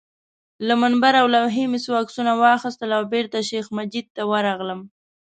[0.67, 4.79] له منبر او لوحې مې څو عکسونه واخیستل او بېرته شیخ مجید ته ورغلم.